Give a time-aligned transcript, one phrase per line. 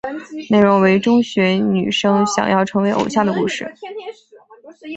[0.49, 3.71] 内容为中学女生想要成为偶像的故事。